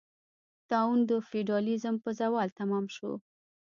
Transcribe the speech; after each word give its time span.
طاعون 0.69 0.99
د 1.09 1.11
فیوډالېزم 1.27 1.95
په 2.03 2.09
زوال 2.19 2.49
تمام 2.59 2.85
شو. 2.95 3.11